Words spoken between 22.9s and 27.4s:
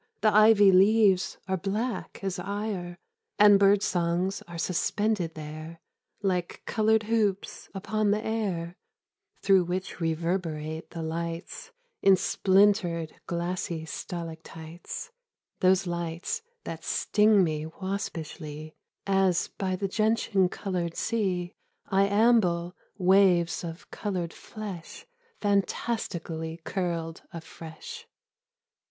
waves of coloured flesh. Fantastically curled